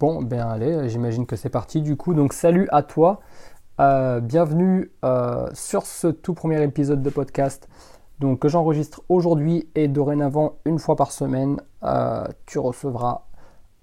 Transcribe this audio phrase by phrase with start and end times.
[0.00, 2.14] Bon, ben allez, j'imagine que c'est parti du coup.
[2.14, 3.18] Donc salut à toi,
[3.80, 7.68] euh, bienvenue euh, sur ce tout premier épisode de podcast
[8.20, 11.60] donc, que j'enregistre aujourd'hui et dorénavant une fois par semaine.
[11.82, 13.22] Euh, tu recevras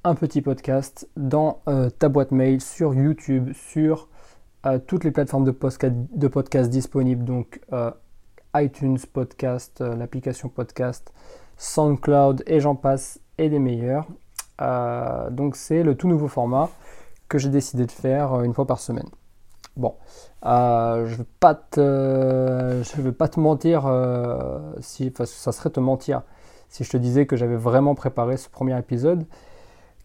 [0.06, 1.60] un petit podcast dans
[2.00, 4.08] ta boîte mail sur YouTube, sur
[4.88, 5.56] toutes les plateformes de,
[6.14, 7.60] de podcast disponibles, donc
[8.56, 11.12] iTunes Podcast, l'application podcast,
[11.58, 14.08] SoundCloud et j'en passe et des meilleurs.
[14.62, 16.70] Euh, donc c'est le tout nouveau format
[17.28, 19.10] que j'ai décidé de faire euh, une fois par semaine.
[19.76, 19.96] Bon,
[20.46, 23.92] euh, je ne vais, pas te, je vais pas te mentir,
[24.80, 26.22] si, ça serait te mentir
[26.70, 29.26] si je te disais que j'avais vraiment préparé ce premier épisode,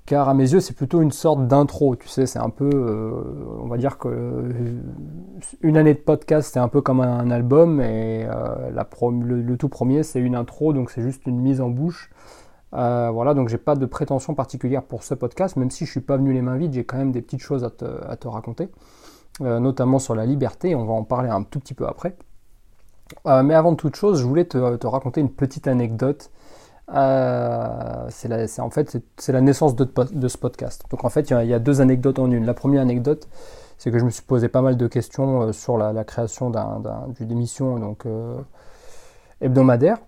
[0.06, 2.68] car à mes yeux c'est plutôt une sorte d'intro, tu sais, c'est un peu,
[3.62, 4.52] on va dire que
[5.62, 10.20] une année de podcast c'est un peu comme un, album, et le, tout premier c'est
[10.20, 12.10] une intro, donc c'est juste une mise en bouche
[12.74, 16.00] euh, voilà, donc j'ai pas de prétention particulière pour ce podcast, même si je suis
[16.00, 18.68] pas venu les mains vides, j'ai quand même des petites choses à te, raconter,
[19.40, 22.16] euh, notamment sur la liberté, on va en parler un tout petit peu après.
[23.26, 26.30] Euh, mais avant toute chose, je voulais te, raconter une petite anecdote.
[26.88, 30.84] c'est en fait c'est la naissance de, ce podcast.
[30.90, 32.46] Donc en fait, il y, a, deux anecdotes en une.
[32.46, 33.28] La première anecdote,
[33.78, 37.78] c'est que je me suis posé pas mal de questions sur la, création d'une émission
[37.80, 38.06] donc
[39.40, 39.98] hebdomadaire.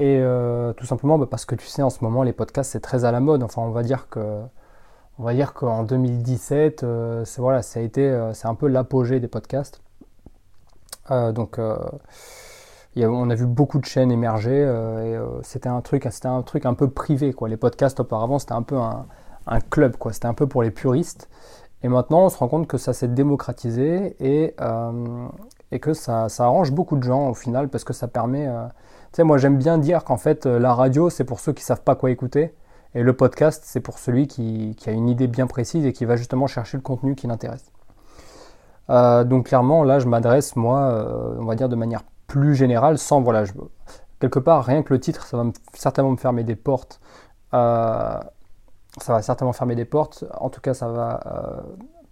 [0.00, 2.80] Et euh, tout simplement bah, parce que tu sais, en ce moment, les podcasts, c'est
[2.80, 3.42] très à la mode.
[3.42, 4.40] Enfin, on va dire que,
[5.18, 9.82] on va dire qu'en 2017, euh, c'est voilà, euh, un peu l'apogée des podcasts.
[11.10, 11.58] donc,
[12.96, 14.66] on a vu beaucoup de chaînes émerger
[15.42, 17.48] c'était un truc, un truc un peu privé, quoi.
[17.50, 19.96] Les podcasts auparavant, c'était un peu un, club.
[20.12, 21.28] C'était un peu pour les puristes.
[21.82, 24.54] Et maintenant, on se rend compte que ça s'est démocratisé et,
[25.72, 28.48] et que ça, arrange beaucoup de gens au final parce que ça permet
[29.12, 31.64] tu sais, moi j'aime bien dire qu'en fait euh, la radio c'est pour ceux qui
[31.64, 32.54] savent pas quoi écouter
[32.94, 36.14] et le podcast c'est pour celui qui, a une idée bien précise et qui va
[36.14, 37.72] justement chercher le contenu qui l'intéresse.
[38.88, 42.98] Euh, donc clairement là je m'adresse moi, euh, on va dire de manière plus générale,
[42.98, 43.52] sans voilà, je,
[44.20, 47.00] quelque part rien que le titre ça va certainement me fermer des portes.
[47.50, 48.30] ça
[49.08, 50.24] va certainement fermer des portes.
[50.38, 51.64] En tout cas ça va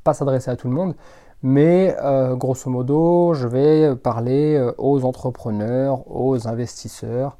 [0.02, 0.96] pas s'adresser à tout le monde.
[1.42, 7.36] Mais euh, grosso modo, je vais parler euh, aux entrepreneurs, aux investisseurs,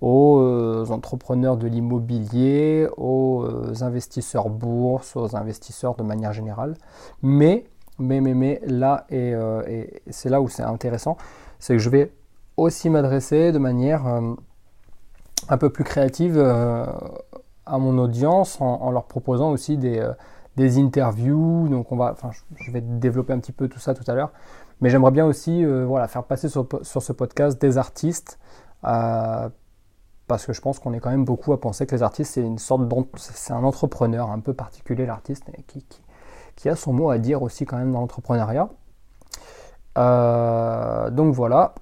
[0.00, 3.46] aux euh, entrepreneurs de l'immobilier, aux
[3.80, 6.74] investisseurs bourse, aux investisseurs de manière générale.
[7.22, 7.66] Mais,
[7.98, 9.34] mais, mais, mais là, et,
[10.10, 11.16] c'est là où c'est intéressant,
[11.60, 12.12] c'est que je vais
[12.56, 14.04] aussi m'adresser de manière
[15.48, 20.04] un peu plus créative à mon audience en leur proposant aussi des
[20.58, 21.68] des interviews.
[21.68, 24.32] Donc on va, enfin, je vais développer un petit peu tout ça tout à l'heure.
[24.80, 28.38] Mais j'aimerais bien aussi, euh, voilà, faire passer sur, ce podcast des artistes.
[28.84, 29.48] Euh,
[30.26, 32.42] parce que je pense qu'on est quand même beaucoup à penser que les artistes, c'est
[32.42, 32.82] une sorte
[33.16, 35.86] c'est un entrepreneur un peu particulier, l'artiste, qui,
[36.54, 38.68] qui, a son mot à dire aussi quand même dans l'entrepreneuriat.
[39.96, 41.74] Euh, donc voilà,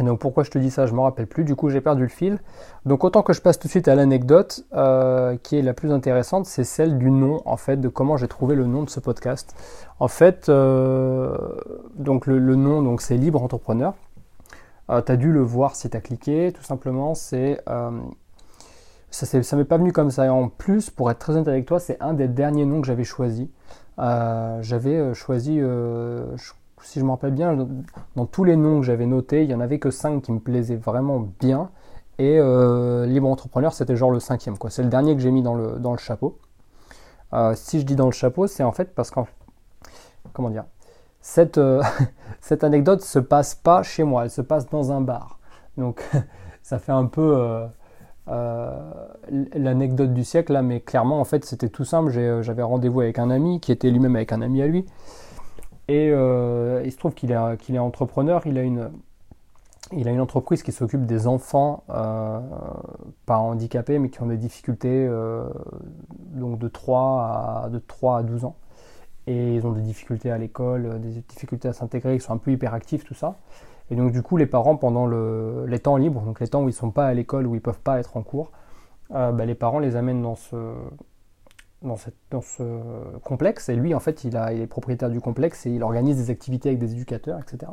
[0.00, 1.80] et donc pourquoi je te dis ça, je ne me rappelle plus, du coup j'ai
[1.80, 2.38] perdu le fil.
[2.84, 5.92] Donc autant que je passe tout de suite à l'anecdote euh, qui est la plus
[5.92, 8.98] intéressante, c'est celle du nom en fait, de comment j'ai trouvé le nom de ce
[8.98, 9.54] podcast.
[10.00, 11.36] En fait, euh,
[11.96, 13.94] donc le, nom donc c'est Libre Entrepreneur.
[14.90, 17.60] Euh, tu as dû le voir si tu as cliqué, tout simplement c'est...
[19.10, 20.26] ça ne m'est pas venu comme ça.
[20.26, 22.88] Et en plus, pour être très honnête avec toi, c'est un des derniers noms que
[22.88, 23.48] j'avais choisi.
[23.96, 25.60] j'avais choisi,
[26.84, 27.56] si je me rappelle bien,
[28.14, 30.38] dans tous les noms que j'avais notés, il n'y en avait que 5 qui me
[30.38, 31.70] plaisaient vraiment bien.
[32.18, 34.54] Et euh, Libre Entrepreneur, c'était genre le cinquième.
[34.68, 36.38] C'est le dernier que j'ai mis dans le, chapeau.
[37.32, 39.26] Euh, si je dis dans le chapeau, c'est en fait parce qu'en...
[40.32, 40.64] Comment dire
[41.20, 41.82] cette, euh,
[42.40, 45.38] cette anecdote se passe pas chez moi, elle se passe dans un bar.
[45.78, 46.04] Donc
[46.62, 47.66] ça fait un peu
[49.54, 52.10] l'anecdote du siècle mais clairement en fait c'était tout simple.
[52.42, 54.84] J'avais rendez-vous avec un ami qui était lui-même avec un ami à lui.
[55.88, 58.90] Et euh, il se trouve qu'il est, est entrepreneur, il a une,
[59.92, 62.40] il a une entreprise qui s'occupe des enfants euh,
[63.26, 65.46] pas handicapés mais qui ont des difficultés euh,
[66.32, 68.56] donc de 3, à, de 3 à 12 ans.
[69.26, 72.50] Et ils ont des difficultés à l'école, des difficultés à s'intégrer, ils sont un peu
[72.50, 73.36] hyperactifs, tout ça.
[73.90, 76.64] Et donc du coup les parents pendant le, les temps libres, donc les temps où
[76.64, 78.52] ils ne sont pas à l'école, où ils ne peuvent pas être en cours,
[79.10, 80.56] bah, les parents les amènent dans ce,
[81.84, 83.68] dans, ce complexe.
[83.68, 86.78] Et lui, en fait, il, est propriétaire du complexe et il organise des activités avec
[86.78, 87.70] des éducateurs, etc.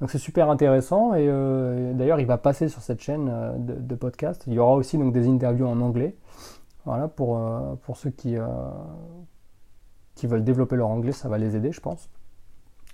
[0.00, 1.14] Donc c'est super intéressant.
[1.14, 4.44] Et euh, d'ailleurs, il va passer sur cette chaîne euh, de, podcast.
[4.46, 6.16] Il y aura aussi donc, des interviews en anglais.
[6.84, 8.36] Voilà, pour, euh, pour ceux qui,
[10.14, 12.08] qui veulent développer leur anglais, ça va les aider, je pense.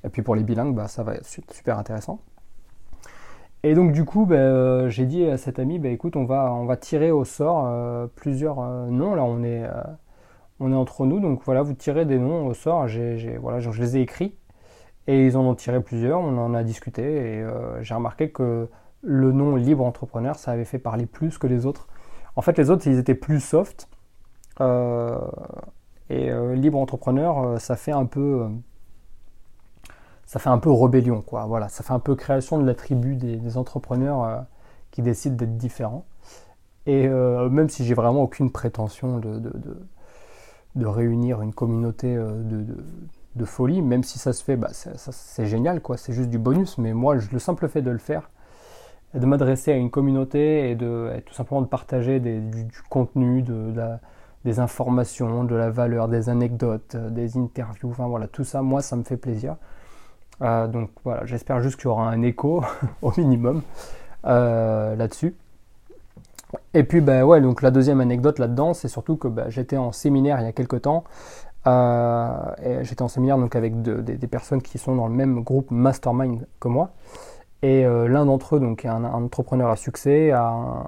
[0.02, 2.20] Et puis pour les bilingues, bah, ça va être super intéressant.
[3.62, 6.66] Et donc du coup, bah, j'ai dit à cet ami, bah, écoute, on va, on
[6.66, 8.60] va tirer au sort plusieurs
[8.90, 9.14] noms.
[9.14, 9.64] Là, on est
[10.60, 12.86] on est entre nous, donc voilà, vous tirez des noms au sort.
[12.88, 14.36] Je les ai écrits
[15.06, 16.20] et ils en ont tiré plusieurs.
[16.20, 18.68] On en a discuté et euh, j'ai remarqué que
[19.02, 21.88] le nom libre entrepreneur, ça avait fait parler plus que les autres.
[22.36, 23.88] En fait, les autres, ils étaient plus soft.
[24.60, 25.18] Euh,
[26.10, 28.48] et euh, libre entrepreneur, ça fait un peu,
[30.26, 31.46] ça fait un peu rébellion, quoi.
[31.46, 34.44] Voilà, ça fait un peu création de la tribu des, entrepreneurs
[34.90, 36.06] qui décident d'être différents.
[36.86, 39.40] Et même si j'ai vraiment aucune prétention de
[40.82, 42.42] réunir une communauté euh,
[43.34, 45.96] de, folie, même si ça se fait, bah, c'est génial, quoi.
[45.96, 46.78] C'est juste du bonus.
[46.78, 48.30] Mais moi, le simple fait de le faire,
[49.14, 53.72] de m'adresser à une communauté et de tout simplement de partager du, contenu, de,
[54.44, 58.82] des informations, de la valeur, des anecdotes, euh, des interviews, enfin voilà, tout ça, moi,
[58.82, 59.56] ça me fait plaisir.
[60.42, 62.64] Euh, donc voilà, j'espère juste qu'il y aura un écho
[63.02, 63.62] au minimum
[64.24, 65.34] là-dessus.
[66.74, 69.92] Et puis, ben ouais, donc la deuxième anecdote là-dedans, c'est surtout que bah, j'étais en
[69.92, 71.04] séminaire il y a quelques temps.
[71.66, 76.46] Euh, j'étais en séminaire donc avec des, personnes qui sont dans le même groupe mastermind
[76.60, 76.90] que moi.
[77.62, 80.84] Et euh, l'un d'entre eux, donc un, entrepreneur à succès, a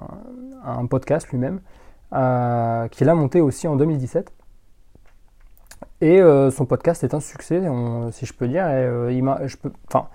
[0.63, 1.61] un, podcast lui-même,
[2.13, 4.31] euh, qu'il a monté aussi en 2017.
[6.01, 6.21] Et
[6.51, 7.59] son podcast est un succès,
[8.11, 8.67] si je peux dire.
[8.69, 10.07] Et, il je peux, enfin,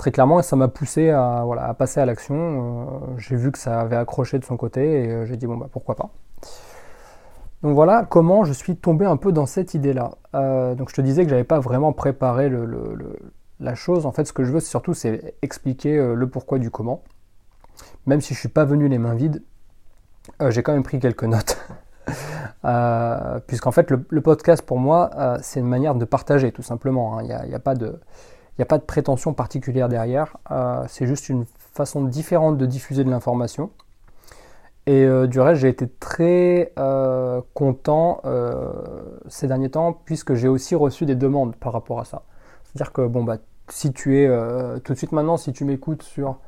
[0.00, 2.34] très clairement, ça m'a poussé à, voilà, à passer à l'action.
[2.34, 5.58] Euh, j'ai vu que ça avait accroché de son côté et euh, j'ai dit bon
[5.58, 6.08] bah pourquoi pas.
[7.62, 10.12] Donc voilà comment je suis tombé un peu dans cette idée-là.
[10.34, 12.66] Euh, donc je te disais que j'avais pas vraiment préparé le,
[13.60, 14.06] la chose.
[14.06, 17.02] En fait, ce que je veux surtout, c'est expliquer le pourquoi du comment.
[18.06, 19.42] Même si je suis pas venu les mains vides,
[20.48, 21.62] j'ai quand même pris quelques notes.
[23.46, 25.10] Puisqu'en fait, le, podcast pour moi,
[25.42, 27.18] c'est une manière de partager tout simplement.
[27.18, 27.24] Hein.
[27.24, 28.00] Il n'y a, pas de
[28.60, 33.04] n'y a pas de prétention particulière derrière, euh, c'est juste une façon différente de diffuser
[33.04, 33.70] de l'information.
[34.86, 38.20] Et euh, du reste, j'ai été très euh, content
[39.28, 42.22] ces derniers temps puisque j'ai aussi reçu des demandes par rapport à ça.
[42.64, 44.28] C'est-à-dire que bon bah si tu es
[44.84, 46.38] tout de suite maintenant, si tu m'écoutes sur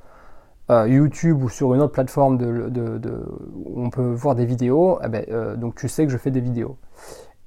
[0.69, 3.25] YouTube ou sur une autre plateforme de,
[3.55, 6.41] où on peut voir des vidéos, eh ben, donc tu sais que je fais des
[6.41, 6.77] vidéos.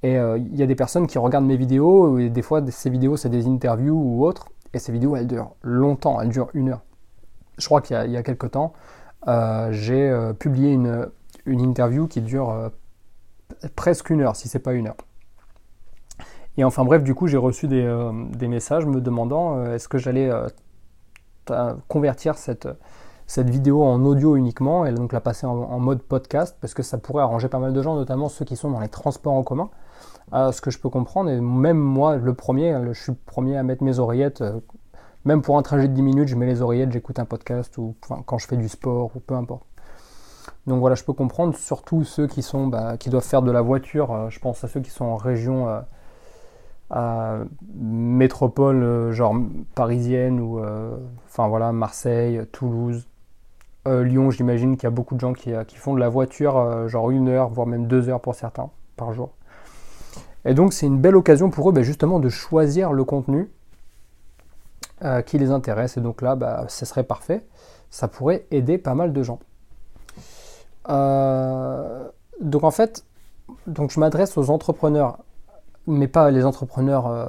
[0.02, 3.16] Et il y a des personnes qui regardent mes vidéos, et des fois ces vidéos
[3.16, 6.82] c'est des interviews ou autres, et ces vidéos, elles durent longtemps, elles durent une heure.
[7.58, 8.74] Je crois qu'il y, a quelques temps,
[9.28, 11.08] euh, j'ai euh, publié une,
[11.46, 12.68] une, interview qui dure euh,
[13.74, 14.96] presque une heure, si c'est pas une heure.
[16.58, 17.86] Et enfin bref, du coup, j'ai reçu des,
[18.32, 20.30] des, messages me demandant est-ce que j'allais
[21.86, 22.66] convertir cette,
[23.26, 26.96] cette vidéo en audio uniquement et donc la passer en, mode podcast parce que ça
[26.96, 29.68] pourrait arranger pas mal de gens, notamment ceux qui sont dans les transports en commun
[30.32, 31.30] ce que je peux comprendre.
[31.30, 34.42] Et même moi, le premier, je suis le premier à mettre mes oreillettes.
[34.42, 34.60] Euh,
[35.24, 37.96] même pour un trajet de 10 minutes, je mets les oreillettes, j'écoute un podcast ou
[38.00, 39.64] quand je fais du sport ou peu importe.
[40.68, 43.60] Donc voilà, je peux comprendre, surtout ceux qui sont, bah, qui doivent faire de la
[43.60, 44.12] voiture.
[44.12, 45.80] Euh, je pense à ceux qui sont en région euh,
[46.90, 47.38] à
[47.74, 49.34] métropole, genre
[49.74, 50.60] parisienne ou,
[51.26, 53.08] enfin voilà, Marseille, Toulouse,
[53.84, 54.30] Lyon.
[54.30, 57.28] J'imagine qu'il y a beaucoup de gens qui, qui font de la voiture, genre une
[57.28, 59.30] heure, voire même deux heures pour certains par jour.
[60.46, 63.50] Et donc c'est une belle occasion pour eux bah, justement de choisir le contenu
[65.04, 65.96] euh, qui les intéresse.
[65.96, 67.44] Et donc là, bah, ce serait parfait.
[67.90, 69.40] Ça pourrait aider pas mal de gens.
[70.88, 72.08] Euh,
[72.40, 73.04] donc en fait,
[73.66, 75.18] donc je m'adresse aux entrepreneurs,
[75.88, 77.26] mais pas les entrepreneurs euh,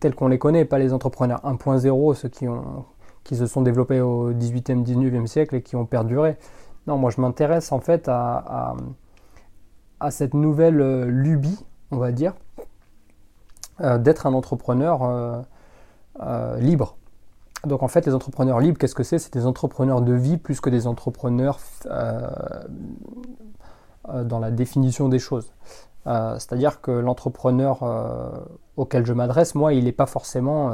[0.00, 4.84] tels qu'on les connaît, pas les entrepreneurs 1.0, ceux qui, se sont développés au 18e,
[4.84, 6.36] 19e siècle et qui ont perduré.
[6.88, 8.74] Non, moi je m'intéresse en fait à
[10.10, 12.34] cette nouvelle lubie on va dire,
[13.80, 15.40] euh, d'être un entrepreneur euh,
[16.20, 16.96] euh, libre.
[17.64, 19.18] Donc en fait, les entrepreneurs libres, qu'est-ce que c'est?
[19.18, 21.58] C'est des entrepreneurs de vie plus que des entrepreneurs
[24.24, 25.52] dans la définition des choses.
[26.06, 27.82] C'est-à-dire que l'entrepreneur
[28.78, 30.70] auquel je m'adresse, moi, il n'est pas forcément,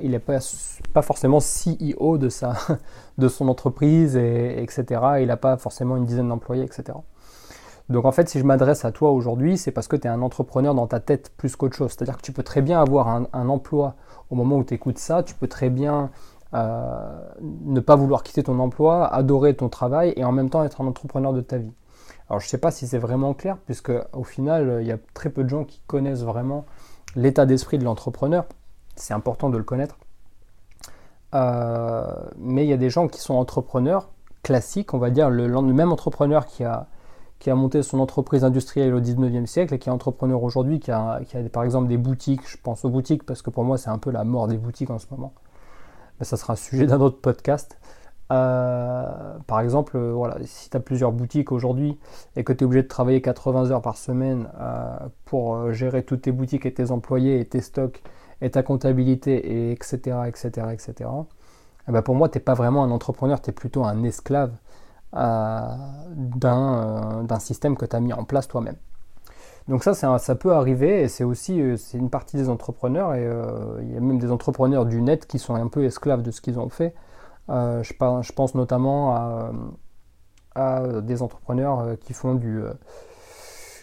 [0.00, 2.54] il CEO de sa,
[3.18, 4.84] de son entreprise, et, etc.
[5.22, 6.98] Il n'a pas forcément une dizaine d'employés, etc.
[7.88, 10.22] Donc en fait, si je m'adresse à toi aujourd'hui, c'est parce que tu es un
[10.22, 11.90] entrepreneur dans ta tête plus qu'autre chose.
[11.90, 13.94] C'est-à-dire que tu peux très bien avoir un, emploi
[14.30, 16.10] au moment où tu écoutes ça, tu peux très bien
[16.54, 20.80] euh, ne pas vouloir quitter ton emploi, adorer ton travail et en même temps être
[20.80, 21.72] un entrepreneur de ta vie.
[22.30, 24.98] Alors je ne sais pas si c'est vraiment clair, puisque au final, il y a
[25.12, 26.64] très peu de gens qui connaissent vraiment
[27.16, 28.46] l'état d'esprit de l'entrepreneur.
[28.96, 29.98] C'est important de le connaître.
[31.34, 32.06] Euh,
[32.38, 34.08] mais il y a des gens qui sont entrepreneurs
[34.42, 36.86] classiques, on va dire le même entrepreneur qui a
[37.38, 40.90] qui a monté son entreprise industrielle au 19e siècle et qui est entrepreneur aujourd'hui, qui
[40.90, 41.20] a,
[41.52, 44.10] par exemple des boutiques, je pense aux boutiques parce que pour moi c'est un peu
[44.10, 45.34] la mort des boutiques en ce moment.
[46.18, 47.78] Mais ça sera le sujet d'un autre podcast.
[48.28, 51.98] par exemple, voilà, si tu as plusieurs boutiques aujourd'hui
[52.36, 54.48] et que tu es obligé de travailler 80 heures par semaine
[55.24, 58.02] pour gérer toutes tes boutiques et tes employés et tes stocks
[58.40, 61.10] et ta comptabilité, et etc., etc., etc.,
[62.04, 64.52] pour moi, tu n'es pas vraiment un entrepreneur, tu es plutôt un esclave
[65.14, 68.76] d'un système que tu as mis en place toi-même.
[69.68, 73.78] Donc ça, ça peut arriver et c'est aussi euh, une partie des entrepreneurs et euh,
[73.80, 76.42] il y a même des entrepreneurs du net qui sont un peu esclaves de ce
[76.42, 76.94] qu'ils ont fait.
[77.48, 79.52] Euh, je, pense notamment à,
[80.54, 82.62] à des entrepreneurs qui font du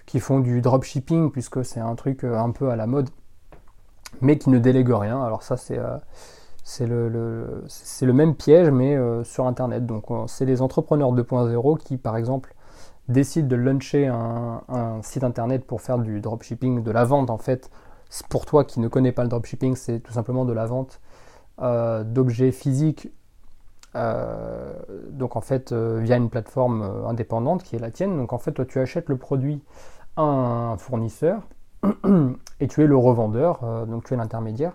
[0.05, 3.09] qui font du dropshipping puisque c'est un truc un peu à la mode,
[4.19, 5.23] mais qui ne délèguent rien.
[5.23, 5.79] Alors ça c'est
[6.63, 9.85] c'est le, même piège mais sur internet.
[9.85, 12.53] Donc c'est les entrepreneurs 2.0 qui par exemple
[13.11, 17.69] décide de launcher un, site internet pour faire du dropshipping, de la vente en fait,
[18.29, 20.99] pour toi qui ne connais pas le dropshipping, c'est tout simplement de la vente
[21.61, 23.09] euh, d'objets physiques.
[23.93, 24.73] Euh,
[25.09, 28.17] donc en fait euh, via une plateforme indépendante qui est la tienne.
[28.17, 29.61] Donc en fait toi tu achètes le produit
[30.15, 31.41] à un fournisseur
[32.59, 34.73] et tu es le revendeur, donc tu es l'intermédiaire.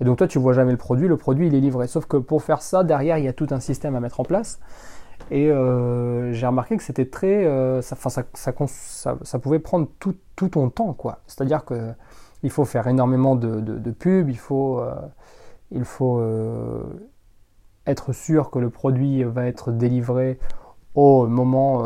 [0.00, 1.86] Et donc toi tu vois jamais le produit, le produit il est livré.
[1.86, 4.24] Sauf que pour faire ça derrière il y a tout un système à mettre en
[4.24, 4.60] place.
[5.30, 7.44] Et euh, j'ai remarqué que c'était très.
[7.44, 10.14] Euh, ça, ça, pouvait prendre tout,
[10.48, 11.18] ton temps, quoi.
[11.26, 14.94] C'est-à-dire qu'il faut faire énormément de, pubs, il faut, euh,
[15.70, 16.22] il faut
[17.86, 20.38] être sûr que le produit va être délivré
[20.94, 21.78] au moment,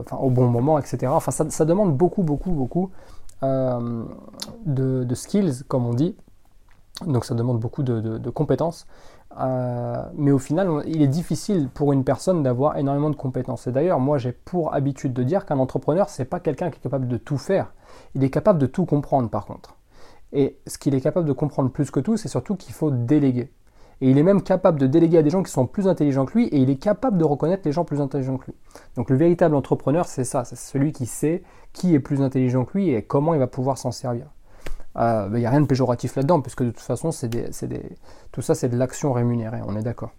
[0.00, 1.06] enfin, au bon moment, etc.
[1.08, 2.90] Enfin, ça, demande beaucoup, beaucoup, beaucoup
[3.42, 6.16] de, skills, comme on dit.
[7.06, 8.86] Donc, ça demande beaucoup de compétences.
[9.38, 13.66] Euh, mais au final, il est difficile pour une personne d'avoir énormément de compétences.
[13.66, 16.82] Et d'ailleurs, moi, j'ai pour habitude de dire qu'un entrepreneur, c'est pas quelqu'un qui est
[16.82, 17.72] capable de tout faire.
[18.14, 19.76] Il est capable de tout comprendre, par contre.
[20.32, 23.52] Et ce qu'il est capable de comprendre plus que tout, c'est surtout qu'il faut déléguer.
[24.00, 26.38] Et il est même capable de déléguer à des gens qui sont plus intelligents que
[26.38, 28.54] lui, et il est capable de reconnaître les gens plus intelligents que lui.
[28.94, 32.78] Donc le véritable entrepreneur, c'est ça, c'est celui qui sait qui est plus intelligent que
[32.78, 34.26] lui et comment il va pouvoir s'en servir.
[34.94, 37.50] Il euh, n'y a rien de péjoratif là-dedans, puisque de toute façon, c'est des,
[38.32, 40.10] tout ça, c'est de l'action rémunérée, on est d'accord.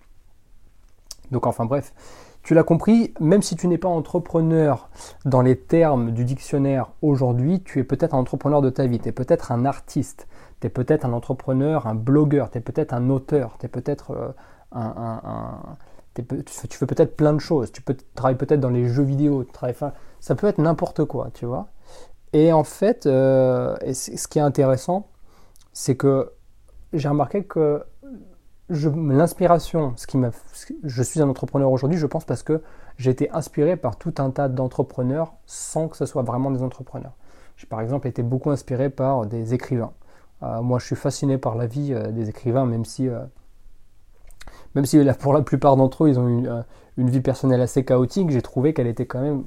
[1.31, 1.93] Donc enfin bref,
[2.43, 4.89] tu l'as compris, même si tu n'es pas entrepreneur
[5.25, 9.09] dans les termes du dictionnaire aujourd'hui, tu es peut-être un entrepreneur de ta vie, tu
[9.09, 10.27] es peut-être un artiste,
[10.61, 14.11] tu es peut-être un entrepreneur, un blogueur, tu es peut-être un auteur, tu es peut-être
[14.11, 14.31] euh,
[14.71, 15.59] un...
[16.15, 19.45] tu fais peut-être plein de choses, tu peux travailler peut-être dans les jeux vidéo,
[20.19, 21.67] ça peut être n'importe quoi, tu vois.
[22.33, 25.07] Et en fait, euh, ce qui est intéressant,
[25.73, 26.31] c'est que
[26.93, 27.83] j'ai remarqué que
[28.69, 30.29] l'inspiration, ce qui m'a,
[30.83, 32.61] je suis un entrepreneur aujourd'hui, je pense parce que
[32.97, 37.13] j'ai été inspiré par tout un tas d'entrepreneurs sans que ce soit vraiment des entrepreneurs.
[37.57, 39.93] J'ai par exemple été beaucoup inspiré par des écrivains.
[40.43, 43.09] Euh, moi, je suis fasciné par la vie euh, des écrivains, même si,
[44.75, 46.63] même si pour la plupart d'entre eux, ils ont une,
[46.97, 49.45] une vie personnelle assez chaotique, j'ai trouvé qu'elle était quand même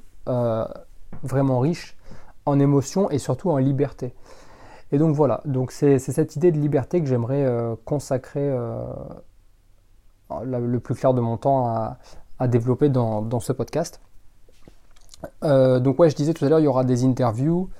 [1.23, 1.97] vraiment riche
[2.47, 4.15] en émotion et surtout en liberté.
[4.93, 8.85] Et donc voilà, donc c'est cette idée de liberté que j'aimerais euh, consacrer euh,
[10.45, 11.99] le plus clair de mon temps à,
[12.49, 14.01] développer dans, ce podcast.
[15.45, 17.71] Euh, donc ouais, je disais tout à l'heure, il y aura des interviews,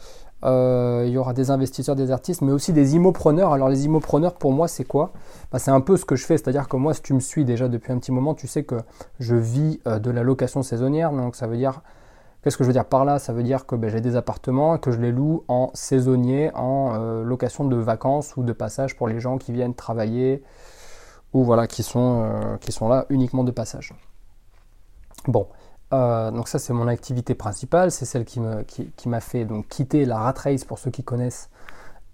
[0.45, 3.53] il y aura des investisseurs, des artistes, mais aussi des immopreneurs.
[3.53, 5.13] Alors les immopreneurs, pour moi, c'est quoi?
[5.51, 7.45] Bah, C'est un peu ce que je fais, c'est-à-dire que moi, si tu me suis
[7.45, 8.77] déjà depuis un petit moment, tu sais que
[9.19, 11.83] je vis de la location saisonnière, donc ça veut dire
[12.43, 13.21] Qu'est-ce que je veux dire par là?
[13.21, 16.51] Ça veut dire que ben, j'ai des appartements et que je les loue en saisonnier,
[16.55, 20.43] en euh, location de vacances ou de passage pour les gens qui viennent travailler
[21.33, 23.95] ou voilà, qui sont, euh, qui sont là uniquement de passage.
[25.29, 25.47] Bon,
[25.93, 30.19] euh, donc ça c'est mon activité principale, c'est celle qui, m'a fait donc quitter la
[30.19, 31.49] rat race pour ceux qui connaissent,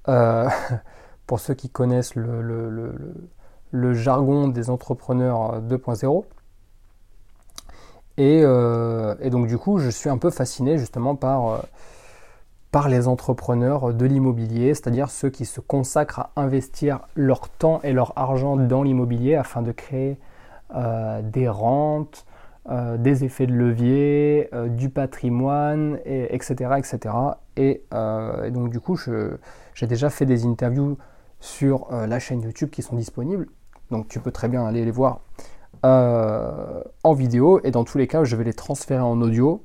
[1.27, 6.25] pour ceux qui connaissent le jargon des entrepreneurs 2.0.
[8.19, 11.59] Euh, et, donc du coup, je suis un peu fasciné justement par, euh,
[12.71, 17.93] par les entrepreneurs de l'immobilier, c'est-à-dire ceux qui se consacrent à investir leur temps et
[17.93, 20.19] leur argent dans l'immobilier afin de créer
[20.75, 22.25] euh, des rentes,
[22.99, 27.15] des effets de levier, du patrimoine, et, etc., etc.
[27.57, 27.83] Et,
[28.51, 28.95] donc du coup,
[29.73, 30.99] j'ai déjà fait des interviews
[31.41, 33.47] sur la chaîne YouTube qui sont disponibles.
[33.91, 35.21] Donc tu peux très bien aller les voir
[35.85, 39.63] euh, en vidéo et dans tous les cas je vais les transférer en audio.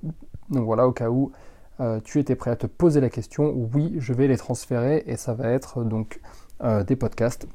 [0.50, 1.32] Donc voilà, au cas où
[1.79, 5.17] euh, tu étais prêt à te poser la question, oui, je vais les transférer et
[5.17, 6.22] ça va être donc
[6.63, 7.48] euh, des podcasts.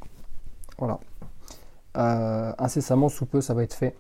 [0.79, 0.99] Voilà.
[2.59, 3.97] incessamment sous peu, ça va être fait.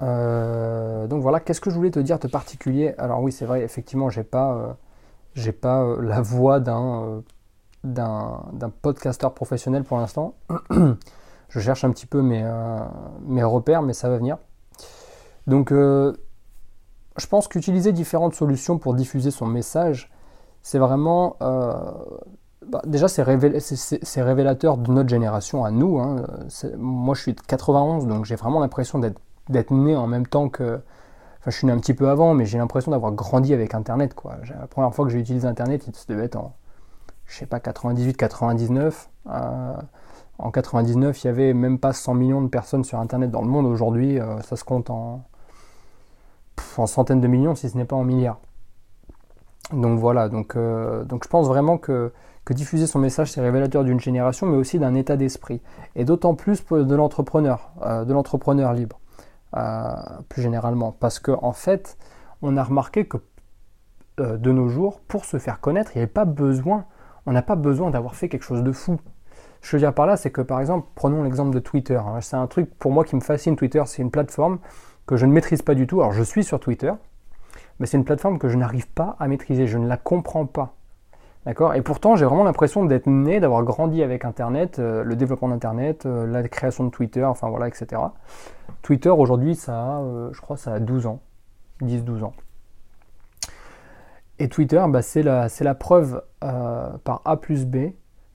[0.00, 2.94] donc voilà, qu'est-ce que je voulais te dire de particulier?
[2.98, 4.76] Alors oui, c'est vrai, effectivement, j'ai pas,
[5.34, 7.22] j'ai pas la voix d'un,
[7.84, 10.34] d'un, podcasteur professionnel pour l'instant.
[11.48, 12.44] Je cherche un petit peu mes,
[13.26, 14.38] mes repères, mais ça va venir.
[15.46, 20.10] Donc, je pense qu'utiliser différentes solutions pour diffuser son message,
[20.62, 21.36] c'est vraiment
[22.68, 25.98] bah, déjà, c'est révélateur de notre génération à nous.
[25.98, 26.24] Hein.
[26.78, 30.80] Moi, je suis de 91, donc j'ai vraiment l'impression d'être né en même temps que.
[31.40, 34.14] Enfin, je suis né un petit peu avant, mais j'ai l'impression d'avoir grandi avec Internet.
[34.48, 36.54] La première fois que j'ai utilisé Internet, il devait être en,
[37.26, 39.10] je sais pas, 98, 99.
[39.26, 39.74] Euh,
[40.38, 43.48] en 99, il y avait même pas 100 millions de personnes sur Internet dans le
[43.48, 43.66] monde.
[43.66, 45.22] Aujourd'hui, euh, ça se compte en,
[46.76, 48.40] en centaines de millions, si ce n'est pas en milliards.
[49.72, 52.12] Donc voilà, donc, euh, je pense vraiment que
[52.50, 55.62] diffuser son message, c'est révélateur d'une génération, mais aussi d'un état d'esprit.
[55.96, 59.00] Et d'autant plus de l'entrepreneur, euh, de l'entrepreneur libre,
[60.28, 60.92] plus généralement.
[60.92, 61.96] Parce qu'en en fait,
[62.42, 63.18] on a remarqué que
[64.18, 66.84] de nos jours, pour se faire connaître, il n'y avait pas besoin,
[67.26, 68.98] on n'a pas besoin d'avoir fait quelque chose de fou.
[69.64, 71.96] Ce que je veux dire par là, c'est que par exemple, prenons l'exemple de Twitter.
[71.96, 72.20] Hein.
[72.20, 73.56] C'est un truc pour moi qui me fascine.
[73.56, 74.58] Twitter, c'est une plateforme
[75.06, 76.02] que je ne maîtrise pas du tout.
[76.02, 76.92] Alors je suis sur Twitter,
[77.78, 79.66] mais c'est une plateforme que je n'arrive pas à maîtriser.
[79.66, 80.74] Je ne la comprends pas.
[81.46, 81.74] D'accord?
[81.74, 86.04] Et pourtant, j'ai vraiment l'impression d'être né, d'avoir grandi avec Internet, euh, le développement d'Internet,
[86.04, 88.02] euh, la création de Twitter, enfin voilà, etc.
[88.82, 91.20] Twitter, aujourd'hui, ça a, euh, je crois, ça a 12 ans,
[91.80, 92.34] 10-12 ans.
[94.38, 97.92] Et Twitter, bah, c'est la, la, preuve par A plus B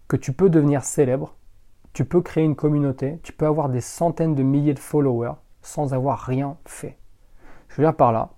[0.10, 1.36] que tu peux devenir célèbre,
[1.94, 5.94] tu peux créer une communauté, tu peux avoir des centaines de milliers de followers sans
[5.94, 6.98] avoir rien fait.
[7.70, 8.32] Je veux dire par là,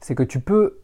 [0.00, 0.80] c'est que tu peux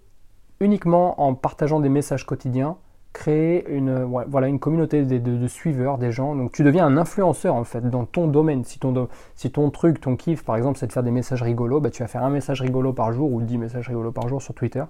[0.60, 2.76] uniquement en partageant des messages quotidiens,
[3.12, 6.34] créer une, voilà, une communauté de, suiveurs, des gens.
[6.34, 8.64] Donc tu deviens un influenceur en fait dans ton domaine.
[8.64, 11.80] Si ton, si ton truc, ton kiff par exemple, c'est de faire des messages rigolos,
[11.80, 14.42] bah, tu vas faire un message rigolo par jour ou 10 messages rigolos par jour
[14.42, 14.84] sur Twitter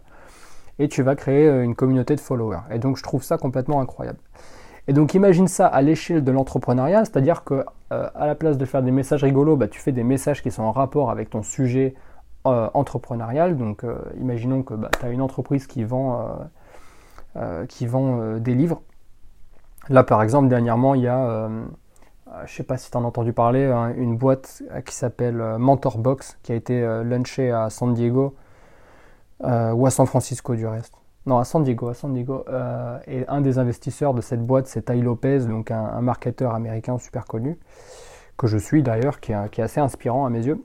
[0.79, 2.63] et tu vas créer euh, une communauté de followers.
[2.71, 4.19] Et donc je trouve ça complètement incroyable.
[4.89, 8.65] Et donc imagine ça à l'échelle de l'entrepreneuriat, c'est-à-dire que euh, à la place de
[8.65, 11.43] faire des messages rigolos, bah, tu fais des messages qui sont en rapport avec ton
[11.43, 11.95] sujet
[12.47, 13.57] euh, entrepreneurial.
[13.57, 13.85] Donc
[14.21, 16.37] imaginons que bah, tu as une entreprise qui vend
[17.35, 18.83] euh, qui vend euh, des livres.
[19.89, 21.65] Là, par exemple, dernièrement, il y a, euh,
[22.27, 25.37] je ne sais pas si tu en as entendu parler, hein, une boîte qui s'appelle
[25.59, 28.37] Mentorbox, qui a été launchée à San Diego,
[29.43, 31.02] ou à San Francisco du reste.
[31.27, 32.45] Non, à San Diego, à San Diego.
[33.07, 37.27] et un des investisseurs de cette boîte, c'est Ty Lopez, donc un, marketeur américain super
[37.27, 37.59] connu,
[38.37, 40.61] que je suis d'ailleurs, qui, est assez inspirant à mes yeux.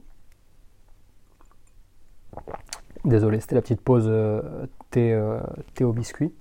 [3.05, 4.11] Désolé, c'était la petite pause
[4.89, 5.15] thé,
[5.75, 6.33] thé, au biscuit.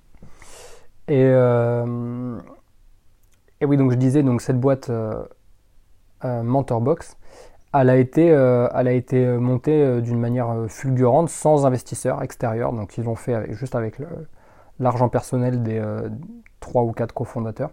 [1.07, 2.37] Et, euh,
[3.61, 5.23] et oui, donc je disais, donc cette boîte euh,
[6.25, 7.17] euh, Mentorbox,
[7.73, 12.73] elle a été, a été montée d'une manière fulgurante, sans investisseurs extérieurs.
[12.73, 13.99] Donc ils l'ont fait juste avec
[14.79, 15.81] l'argent personnel des
[16.59, 17.71] trois ou quatre cofondateurs.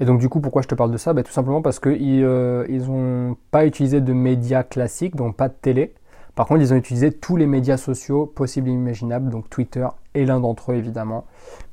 [0.00, 1.12] Et donc du coup, pourquoi je te parle de ça?
[1.12, 5.94] Ben, Tout simplement parce qu'ils n'ont pas utilisé de médias classiques, donc pas de télé.
[6.34, 10.24] Par contre, ils ont utilisé tous les médias sociaux possibles et imaginables, donc Twitter est
[10.24, 11.26] l'un d'entre eux évidemment.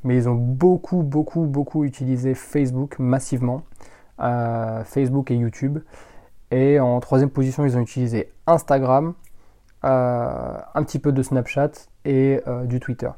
[0.03, 3.61] Mais ils ont beaucoup, beaucoup, beaucoup utilisé Facebook massivement,
[4.19, 5.79] euh, Facebook et YouTube.
[6.51, 9.13] Et en troisième position, ils ont utilisé Instagram,
[9.85, 11.71] euh, un petit peu de Snapchat
[12.05, 13.09] et euh, du Twitter.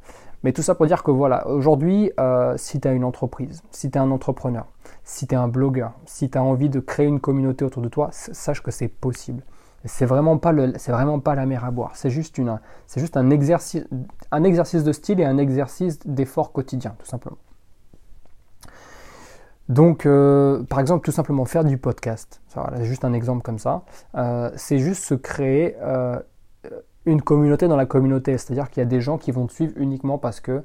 [0.44, 2.12] Mais tout ça pour dire que voilà, aujourd'hui,
[2.56, 4.66] si tu as une entreprise, si tu es un entrepreneur,
[5.04, 7.90] si tu es un blogueur, si tu as envie de créer une communauté autour de
[7.90, 9.44] toi, sache que c'est possible.
[9.86, 11.96] C'est vraiment pas le, c'est vraiment pas la mer à boire.
[11.96, 13.84] C'est juste une, c'est juste un exercice,
[14.32, 17.38] un exercice de style et un exercice d'effort quotidien, tout simplement.
[19.72, 22.42] Donc, euh, par exemple, tout simplement faire du podcast.
[22.54, 23.84] Voilà, juste un exemple comme ça.
[24.16, 26.20] Euh, c'est juste se créer euh,
[27.06, 28.38] une communauté dans la communauté.
[28.38, 30.64] C'est-à-dire qu'il y a des gens qui vont te suivre uniquement parce que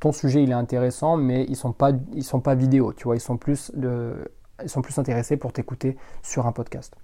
[0.00, 2.92] ton sujet il est intéressant, mais ils sont pas, ils sont pas vidéo.
[2.92, 6.96] Tu vois, ils sont plus, ils sont plus intéressés pour t'écouter sur un podcast.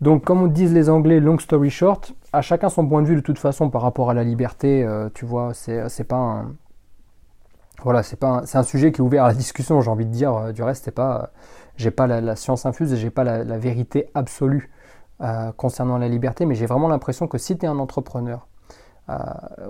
[0.00, 3.20] Donc, comme disent les Anglais, long story short, à chacun son point de vue de
[3.20, 4.86] toute façon par rapport à la liberté.
[5.14, 6.54] Tu vois, c'est pas un.
[7.82, 9.80] Voilà, c'est un sujet qui est ouvert à la discussion.
[9.80, 10.34] J'ai envie de dire.
[10.34, 11.30] Euh, du reste, c'est pas.
[11.76, 14.70] j'ai pas la, science infuse et j'ai pas la, vérité absolue
[15.20, 18.46] euh, concernant la liberté, mais j'ai vraiment l'impression que si tu es un entrepreneur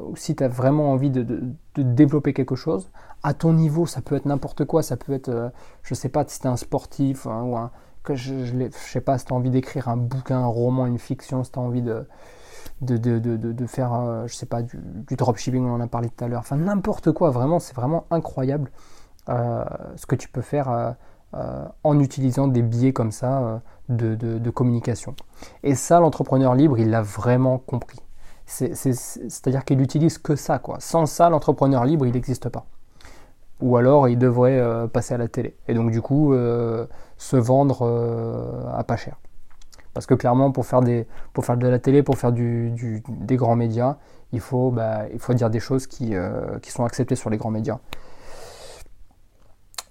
[0.07, 1.43] ou si tu as vraiment envie de,
[1.77, 2.91] développer quelque chose,
[3.25, 4.85] à ton niveau, ça peut être n'importe quoi.
[4.85, 5.51] Ça peut être,
[5.83, 7.73] je sais pas, si tu es un sportif hein, ou un
[8.05, 10.99] que je, je, sais pas si tu as envie d'écrire un bouquin, un roman, une
[10.99, 12.07] fiction, si tu as envie de,
[12.83, 14.79] de, faire, euh, je sais pas, du,
[15.17, 18.71] dropshipping, on en a parlé tout à l'heure, enfin n'importe quoi, vraiment, c'est vraiment incroyable
[19.29, 19.65] euh,
[19.97, 20.95] ce que tu peux faire
[21.35, 25.15] euh, en utilisant des biais comme ça de, communication.
[25.63, 27.99] Et ça, l'entrepreneur libre, il l'a vraiment compris.
[28.47, 30.79] C'est-à-dire qu'il utilise que ça, quoi.
[30.81, 32.67] Sans ça, l'entrepreneur libre, il n'existe pas.
[33.61, 35.57] ou alors ils devraient passer à la télé.
[35.69, 37.87] Et donc du coup, se vendre
[38.75, 39.17] à pas cher.
[39.95, 43.97] Parce que clairement, pour faire, de la télé, pour faire des grands médias,
[44.33, 46.15] il faut, bah, dire des choses qui,
[46.63, 47.79] qui sont acceptées sur les grands médias.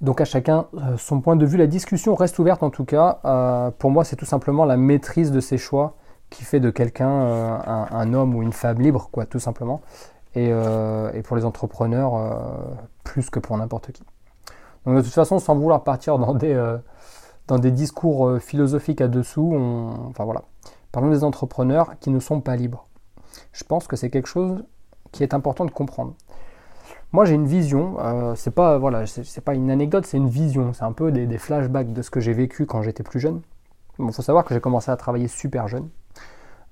[0.02, 1.58] Donc à chacun euh, son point de vue.
[1.58, 3.20] La discussion reste ouverte en tout cas.
[3.24, 5.96] Euh, pour moi, c'est tout simplement la maîtrise de ses choix
[6.32, 9.82] qui fait de quelqu'un euh, un, homme ou une femme libre, quoi, tout simplement.
[10.34, 10.52] Et,
[11.26, 12.14] pour les entrepreneurs,
[13.04, 14.04] plus que pour n'importe qui.
[14.86, 16.56] Donc de toute façon, sans vouloir partir dans des,
[17.52, 19.54] dans des discours philosophiques à dessous,
[20.08, 20.44] enfin voilà.
[20.94, 22.88] Parlons des entrepreneurs qui ne sont pas libres.
[23.52, 24.64] Je pense que c'est quelque chose
[25.12, 26.14] qui est important de comprendre.
[27.12, 27.98] Moi, j'ai une vision.
[28.00, 29.04] Euh, c'est pas voilà,
[29.44, 30.72] pas une anecdote, c'est une vision.
[30.74, 33.42] C'est un peu des, flashbacks de ce que j'ai vécu quand j'étais plus jeune.
[34.00, 35.90] Il faut savoir que j'ai commencé à travailler super jeune.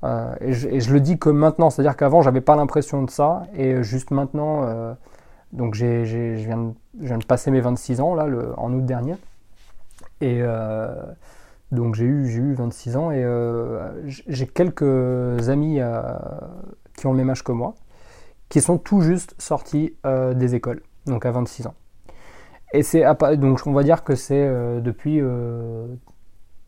[0.06, 3.84] Euh, et, je, le dis que maintenant, c'est-à-dire qu'avant, j'avais pas l'impression de ça, et
[3.84, 4.94] juste maintenant, euh,
[5.52, 9.16] donc je, viens de, passer mes 26 ans là, en août dernier,
[10.22, 10.42] et
[11.72, 13.26] donc j'ai eu, eu 26 ans, et
[14.06, 15.80] j'ai quelques amis
[16.96, 17.76] qui ont le même âge que moi,
[18.50, 21.76] qui sont tout juste sortis euh, des écoles, donc à 26 ans.
[22.74, 23.04] Et c'est
[23.38, 25.88] donc on va dire que c'est euh, depuis euh,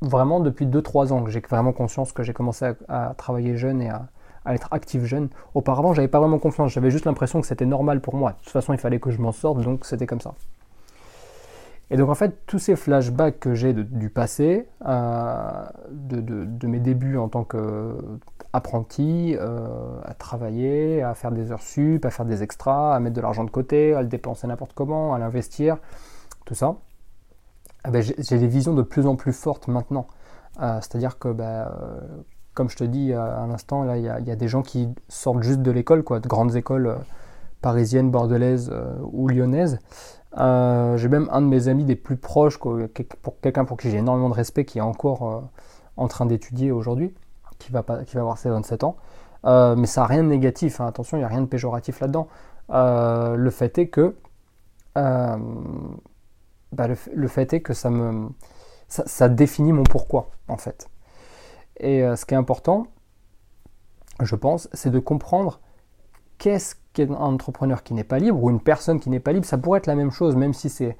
[0.02, 3.90] vraiment depuis 2-3 ans que j'ai vraiment conscience que j'ai commencé à, travailler jeune et
[3.90, 4.08] à,
[4.46, 5.30] à être actif jeune.
[5.54, 8.32] Auparavant, j'avais pas vraiment confiance, j'avais juste l'impression que c'était normal pour moi.
[8.32, 10.34] De toute façon, il fallait que je m'en sorte, donc c'était comme ça.
[11.92, 17.18] Et donc en fait, tous ces flashbacks que j'ai du passé, euh, de, mes débuts
[17.18, 22.96] en tant qu'apprenti, euh, à travailler, à faire des heures sup, à faire des extras,
[22.96, 25.80] à mettre de l'argent de côté, à le dépenser n'importe comment, à l'investir,
[26.46, 26.78] tout ça,
[27.86, 30.08] eh ben, j'ai des visions de plus en plus fortes maintenant.
[30.62, 31.70] Euh, c'est-à-dire que, ben,
[32.54, 35.72] comme je te dis à l'instant, il y, a des gens qui sortent juste de
[35.72, 37.00] l'école, quoi, de grandes écoles
[37.62, 38.74] parisiennes, bordelaises
[39.12, 39.80] ou lyonnaises.
[40.38, 42.58] Euh, j'ai même un de mes amis des plus proches,
[43.42, 45.42] quelqu'un pour qui j'ai énormément de respect, qui est encore euh,
[45.98, 47.14] en train d'étudier aujourd'hui,
[47.60, 48.98] qui va, qui va avoir ses 27 ans.
[49.46, 50.88] Euh, mais ça n'a rien de négatif, hein.
[50.88, 52.28] attention, il n'y a rien de péjoratif là-dedans.
[52.70, 54.16] le fait est que
[54.96, 55.38] bah,
[56.88, 58.30] le, fait est que ça me
[58.88, 60.90] ça, définit mon pourquoi en fait.
[61.78, 62.88] Et ce qui est important,
[64.22, 65.60] je pense, c'est de comprendre
[66.38, 69.58] qu'est-ce qu'un entrepreneur qui n'est pas libre ou une personne qui n'est pas libre, ça
[69.58, 70.98] pourrait être la même chose, même si c'est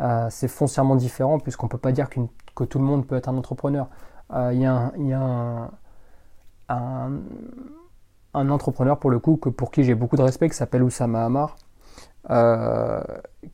[0.00, 3.36] euh, foncièrement différent, puisqu'on ne peut pas dire que tout le monde peut être un
[3.36, 3.88] entrepreneur.
[4.32, 5.70] Euh, il y a,
[6.68, 11.24] un, entrepreneur, pour le coup, que, pour qui j'ai beaucoup de respect, qui s'appelle Oussama
[11.24, 11.56] Hamar,
[12.30, 13.02] euh,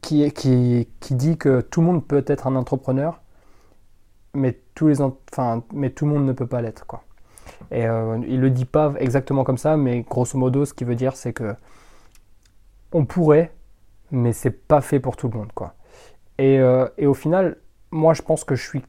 [0.00, 3.20] qui, qui, qui, dit que tout le monde peut être un entrepreneur,
[4.32, 4.96] mais, tous les,
[5.72, 6.86] mais tout le monde ne peut pas l'être.
[6.86, 7.02] quoi.
[7.70, 10.94] Et euh, il le dit pas exactement comme ça, mais grosso modo, ce qu'il veut
[10.94, 11.54] dire, c'est que
[12.92, 13.52] on pourrait,
[14.10, 15.74] mais c'est pas fait pour tout le monde, quoi.
[16.38, 17.58] Et, euh, et, au final,
[17.90, 18.82] moi, je pense que je suis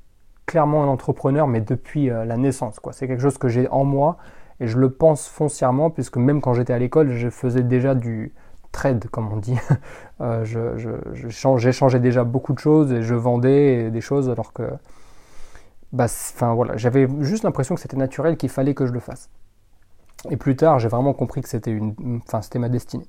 [0.45, 2.93] clairement un entrepreneur, mais depuis euh, la naissance, quoi.
[2.93, 4.17] C'est quelque chose que j'ai en moi
[4.59, 8.33] et je le pense foncièrement, puisque même quand j'étais à l'école, je faisais déjà du
[8.71, 9.57] trade, comme on dit.
[10.21, 10.45] euh,
[11.13, 14.63] J'échangeais déjà beaucoup de choses et je vendais des choses alors que
[15.91, 16.05] bah,
[16.53, 19.29] voilà, j'avais juste l'impression que c'était naturel, qu'il fallait que je le fasse.
[20.29, 23.07] Et plus tard, j'ai vraiment compris que c'était une, enfin c'était ma destinée.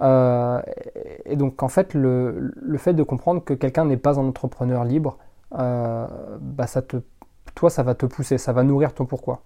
[0.00, 0.60] Euh,
[1.26, 4.84] et donc en fait, le, le, fait de comprendre que quelqu'un n'est pas un entrepreneur
[4.84, 5.18] libre,
[5.58, 6.06] euh,
[6.40, 6.96] bah ça te,
[7.54, 9.42] toi, ça va te pousser, ça va nourrir ton pourquoi.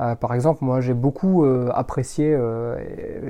[0.00, 2.36] Euh, par exemple, moi, j'ai beaucoup apprécié,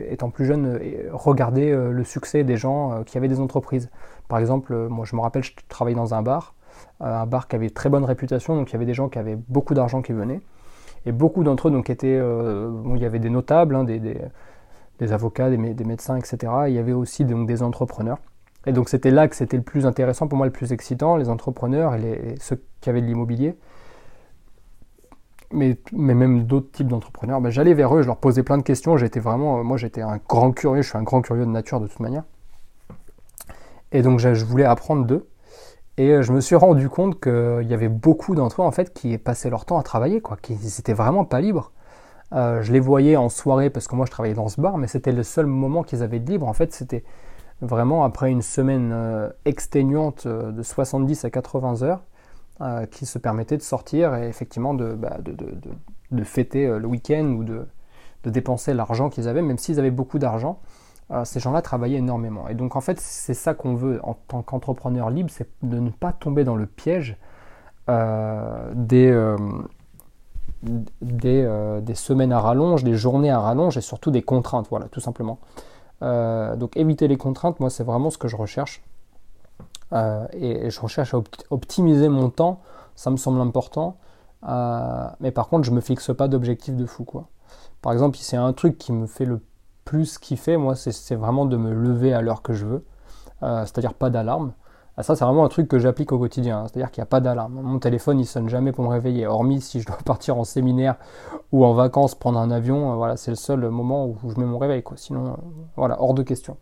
[0.09, 0.78] étant plus jeune,
[1.12, 3.90] regarder le succès des gens qui avaient des entreprises.
[4.28, 6.54] Par exemple, moi, je me rappelle, je travaillais dans un bar
[7.00, 9.37] un bar qui avait très bonne réputation, donc il y avait des gens qui avaient
[9.48, 10.40] beaucoup d'argent qui venaient.
[11.04, 14.18] Et beaucoup d'entre eux donc étaient, bon, il y avait des notables, hein, des,
[15.13, 16.53] avocats, des, des, médecins, etc.
[16.69, 18.19] il y avait aussi donc des entrepreneurs.
[18.67, 21.29] Et donc c'était là que c'était le plus intéressant pour moi, le plus excitant, les
[21.29, 23.57] entrepreneurs et, ceux qui avaient de l'immobilier.
[25.53, 28.63] Mais, mais, même d'autres types d'entrepreneurs, ben, j'allais vers eux, je leur posais plein de
[28.63, 28.97] questions.
[28.97, 31.89] J'étais vraiment, moi j'étais un grand curieux, je suis un grand curieux de nature de
[31.89, 32.23] toute manière.
[33.91, 35.27] Et donc je voulais apprendre d'eux.
[35.97, 38.95] Et euh, je me suis rendu compte qu'il y avait beaucoup d'entre eux en fait
[38.95, 41.73] qui passaient leur temps à travailler, quoi, n'étaient vraiment pas libres.
[42.33, 44.87] Euh, je les voyais en soirée parce que moi je travaillais dans ce bar, mais
[44.87, 46.47] c'était le seul moment qu'ils avaient de libre.
[46.47, 47.05] En fait, c'était
[47.61, 52.03] vraiment après une semaine euh, exténuante de 70 à 80 heures
[52.90, 55.16] qui se permettaient de sortir et effectivement de, bah,
[56.25, 57.64] fêter le week-end ou de,
[58.27, 60.61] dépenser l'argent qu'ils avaient, même s'ils avaient beaucoup d'argent.
[61.12, 62.49] Euh, ces gens-là travaillaient énormément.
[62.49, 65.90] Et donc en fait, c'est ça qu'on veut en tant qu'entrepreneur libre, c'est de ne
[65.90, 67.16] pas tomber dans le piège
[67.88, 68.73] euh,
[70.62, 74.87] des, euh, des, semaines à rallonge, des journées à rallonge et surtout des contraintes, voilà,
[74.88, 75.38] tout simplement.
[76.01, 78.83] donc éviter les contraintes, moi c'est vraiment ce que je recherche.
[79.92, 82.61] et, je recherche à optimiser mon temps,
[82.94, 83.96] ça me semble important.
[85.20, 87.05] mais par contre, je me fixe pas d'objectif de fou.
[87.05, 87.29] Quoi.
[87.83, 89.40] Par exemple, c'est un truc qui me fait le
[89.85, 92.85] plus kiffer, moi, c'est vraiment de me lever à l'heure que je veux.
[93.40, 94.53] C'est-à-dire pas d'alarme.
[95.01, 96.59] Ah, ça, c'est vraiment un truc que j'applique au quotidien.
[96.59, 96.67] Hein.
[96.69, 97.55] C'est-à-dire qu'il n'y a pas d'alarme.
[97.55, 99.27] Mon téléphone, il sonne jamais pour me réveiller.
[99.27, 100.97] Hormis si je dois partir en séminaire
[101.53, 102.93] ou en vacances, prendre un avion.
[102.93, 104.83] Euh, voilà, c'est le seul moment où je mets mon réveil.
[104.83, 104.99] Quoi.
[104.99, 105.37] Sinon, euh,
[105.77, 106.59] voilà, hors de question.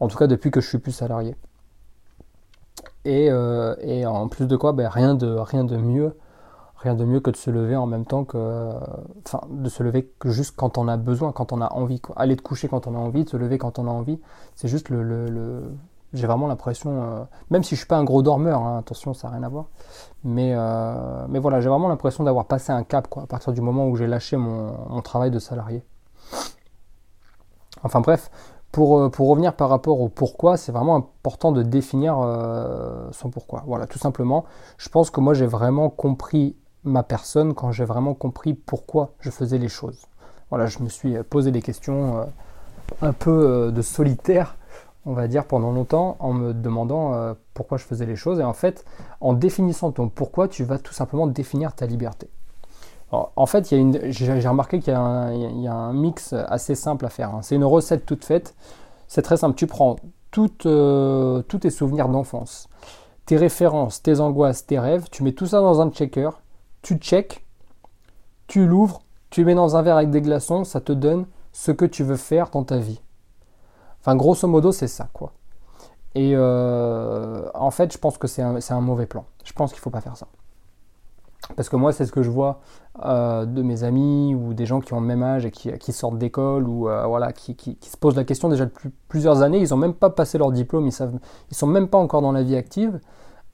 [0.00, 1.36] En tout cas, depuis que je suis plus salarié.
[3.04, 6.16] Et, euh, en plus de quoi, ben, rien, de, rien de mieux.
[6.78, 8.72] Rien de mieux que de se lever en même temps que.
[9.24, 12.02] Enfin, de se lever juste quand on a besoin, quand on a envie.
[12.16, 14.20] Aller te coucher quand on a envie, de se lever quand on a envie.
[14.56, 15.62] C'est juste le
[16.16, 19.28] j'ai vraiment l'impression, euh, même si je suis pas un gros dormeur, hein, attention, ça
[19.28, 19.66] n'a rien à voir,
[20.24, 23.60] mais, euh, mais voilà, j'ai vraiment l'impression d'avoir passé un cap quoi, à partir du
[23.60, 25.84] moment où j'ai lâché mon, travail de salarié.
[27.82, 28.30] Enfin bref,
[28.72, 32.16] pour, euh, pour, revenir par rapport au pourquoi, c'est vraiment important de définir
[33.12, 33.62] son pourquoi.
[33.66, 34.44] Voilà, tout simplement,
[34.78, 39.30] je pense que moi j'ai vraiment compris ma personne quand j'ai vraiment compris pourquoi je
[39.30, 40.06] faisais les choses.
[40.50, 42.26] Voilà, je me suis posé des questions
[43.02, 44.56] un peu de solitaire
[45.06, 48.40] on va dire, pendant longtemps en me demandant euh, pourquoi je faisais les choses.
[48.40, 48.84] Et en fait,
[49.20, 52.28] en définissant ton pourquoi, tu vas tout simplement définir ta liberté.
[53.12, 57.34] en fait, j'ai remarqué qu'il y, a un mix assez simple à faire.
[57.34, 57.40] Hein.
[57.42, 58.54] C'est une recette toute faite.
[59.08, 59.54] C'est très simple.
[59.54, 59.96] Tu prends
[60.66, 62.68] euh, tous tes souvenirs d'enfance,
[63.24, 66.30] tes références, tes angoisses, tes rêves, tu mets tout ça dans un checker,
[66.82, 67.44] tu check,
[68.46, 71.86] tu l'ouvres, tu mets dans un verre avec des glaçons, ça te donne ce que
[71.86, 73.00] tu veux faire dans ta vie.
[74.06, 75.32] Enfin, grosso modo, c'est ça, quoi.
[76.14, 79.24] Et euh, en fait, je pense que c'est un, mauvais plan.
[79.44, 80.28] Je pense qu'il ne faut pas faire ça.
[81.56, 82.60] Parce que moi, c'est ce que je vois
[83.04, 86.18] euh, de mes amis ou des gens qui ont le même âge et qui, sortent
[86.18, 89.58] d'école ou euh, voilà, qui, se posent la question déjà depuis plusieurs années.
[89.58, 91.18] Ils n'ont même pas passé leur diplôme, ils savent,
[91.50, 93.00] ils sont même pas encore dans la vie active,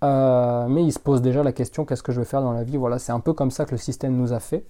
[0.03, 2.77] mais ils se posent déjà la question qu'est-ce que je veux faire dans la vie?
[2.77, 4.67] Voilà, c'est un peu comme ça que le système nous a fait.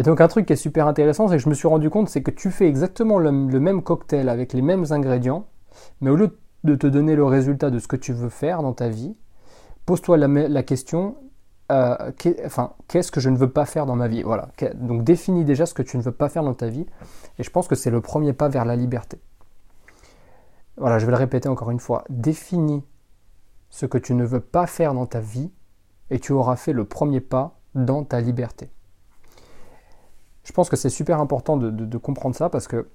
[0.00, 2.08] Et donc un truc qui est super intéressant, c'est que je me suis rendu compte,
[2.08, 5.44] c'est que tu fais exactement le, même cocktail avec les mêmes ingrédients,
[6.00, 8.72] mais au lieu de te donner le résultat de ce que tu veux faire dans
[8.72, 9.14] ta vie,
[9.84, 11.16] pose-toi la, question,
[11.70, 12.12] euh,
[12.46, 14.22] enfin, qu'est-ce que je ne veux pas faire dans ma vie?
[14.22, 14.48] Voilà.
[14.76, 16.86] Donc définis déjà ce que tu ne veux pas faire dans ta vie,
[17.38, 19.20] et je pense que c'est le premier pas vers la liberté.
[20.78, 22.04] Voilà, je vais le répéter encore une fois.
[22.08, 22.82] Définis
[23.68, 25.50] ce que tu ne veux pas faire dans ta vie,
[26.08, 28.70] et tu auras fait le premier pas dans ta liberté.
[30.50, 32.88] Je pense que c'est super important de, comprendre ça parce que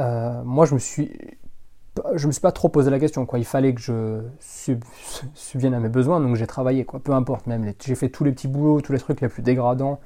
[0.00, 1.16] euh, moi, je me suis
[2.16, 3.24] je me suis pas trop posé la question.
[3.24, 3.38] Quoi.
[3.38, 4.22] Il fallait que je
[5.34, 6.84] subvienne à mes besoins, donc j'ai travaillé.
[6.84, 6.98] Quoi.
[6.98, 7.72] Peu importe, même.
[7.80, 10.00] J'ai fait tous les petits boulots, tous les trucs les plus dégradants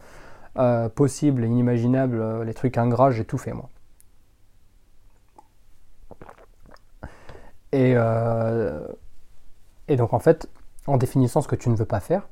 [0.58, 3.70] euh, possibles et inimaginables, euh, les trucs ingrats, j'ai tout fait, moi.
[7.72, 7.94] Et,
[9.88, 10.46] et donc, en fait,
[10.86, 12.28] en définissant ce que tu ne veux pas faire,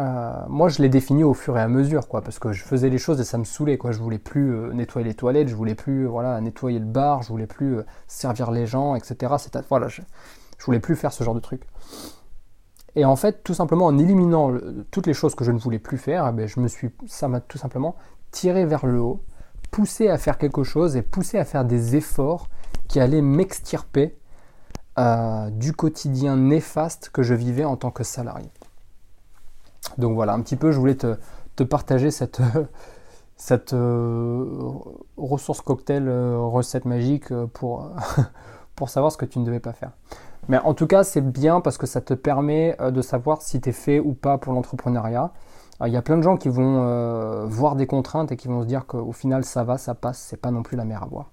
[0.00, 2.88] euh, moi, je l'ai défini au fur et à mesure, quoi, parce que je faisais
[2.88, 3.92] les choses et ça me saoulait, quoi.
[3.92, 7.28] Je voulais plus euh, nettoyer les toilettes, je voulais plus, voilà, nettoyer le bar, je
[7.28, 9.34] voulais plus euh, servir les gens, etc.
[9.68, 10.00] Voilà, je,
[10.58, 11.62] je, voulais plus faire ce genre de truc.
[12.94, 14.52] Et en fait, tout simplement en éliminant
[14.90, 17.28] toutes les choses que je ne voulais plus faire, eh ben, je me suis, ça
[17.28, 17.96] m'a tout simplement
[18.30, 19.22] tiré vers le haut,
[19.70, 22.48] poussé à faire quelque chose et poussé à faire des efforts
[22.88, 24.16] qui allaient m'extirper
[25.52, 28.50] du quotidien néfaste que je vivais en tant que salarié.
[29.98, 32.10] Donc voilà, un petit peu, je voulais te, partager
[33.36, 34.44] cette, euh,
[35.16, 37.90] ressource cocktail, euh, recette magique euh, pour,
[38.76, 39.92] pour savoir ce que tu ne devais pas faire.
[40.48, 43.68] Mais en tout cas, c'est bien parce que ça te permet de savoir si tu
[43.68, 45.30] es fait ou pas pour l'entrepreneuriat.
[45.84, 48.66] Il y a plein de gens qui vont voir des contraintes et qui vont se
[48.66, 51.30] dire qu'au final ça va, ça passe, c'est pas non plus la mer à boire.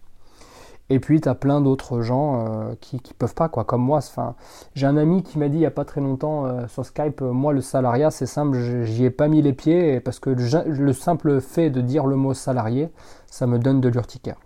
[0.91, 3.99] Et puis, tu as plein d'autres gens euh, qui ne peuvent pas, quoi, comme moi.
[3.99, 4.35] Enfin,
[4.73, 7.21] j'ai un ami qui m'a dit il n'y a pas très longtemps euh, sur Skype,
[7.21, 10.93] euh, moi, le salariat, c'est simple, j'y ai pas mis les pieds, parce que le,
[10.93, 12.89] simple fait de dire le mot salarié,
[13.27, 14.37] ça me donne de l'urticaire.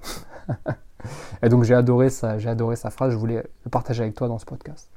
[1.44, 4.28] et donc, j'ai adoré, ça, j'ai adoré sa phrase, je voulais le partager avec toi
[4.28, 4.90] dans ce podcast.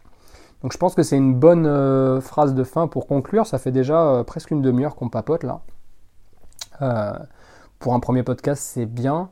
[0.62, 3.46] Donc, je pense que c'est une bonne phrase de fin pour conclure.
[3.46, 5.60] Ça fait déjà presque une demi-heure qu'on papote là.
[7.78, 9.28] pour un premier podcast, c'est bien.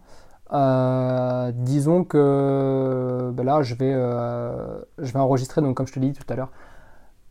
[0.53, 6.01] Euh, disons que ben là, je vais, euh, je vais enregistrer, donc comme je te
[6.01, 6.51] l'ai dit tout à l'heure,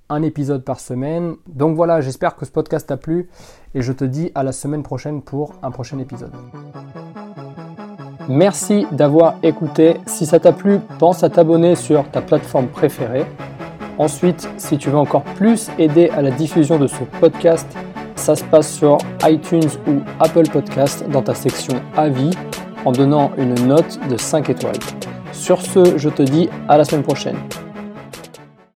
[0.10, 1.36] un épisode par semaine.
[1.48, 3.30] Donc voilà, j'espère que ce podcast t'a plu
[3.76, 6.32] et je te dis à la semaine prochaine pour un prochain épisode.
[8.30, 9.98] Merci d'avoir écouté.
[10.06, 13.26] Si ça t'a plu, pense à t'abonner sur ta plateforme préférée.
[13.98, 17.68] Ensuite, si tu veux encore plus aider à la diffusion de ce podcast,
[18.16, 22.32] ça se passe sur iTunes ou Apple Podcast dans ta section Avis
[22.86, 24.80] en donnant une note de 5 étoiles.
[25.32, 27.38] Sur ce, je te dis à la semaine prochaine.